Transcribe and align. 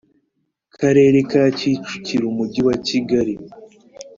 Karere 0.77 1.17
ka 1.31 1.43
kicukiro 1.57 2.23
umujyi 2.31 2.61
wa 2.67 2.75
kigali 2.87 3.33